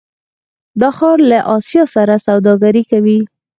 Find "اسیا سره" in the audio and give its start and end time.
1.55-2.15